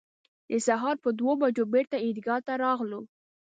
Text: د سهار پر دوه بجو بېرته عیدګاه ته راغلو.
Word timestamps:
د 0.49 0.51
سهار 0.67 0.95
پر 1.03 1.11
دوه 1.19 1.33
بجو 1.41 1.63
بېرته 1.73 1.95
عیدګاه 2.05 2.41
ته 2.47 2.53
راغلو. 2.63 3.01